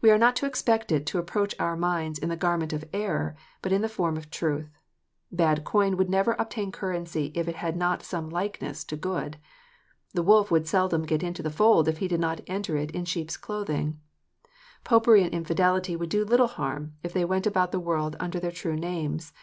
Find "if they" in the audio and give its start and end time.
17.02-17.26